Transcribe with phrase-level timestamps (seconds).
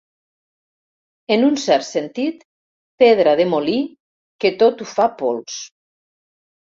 [1.35, 2.41] En un cert sentit,
[3.03, 3.77] pedra de molí
[4.45, 5.61] que tot ho fa pols.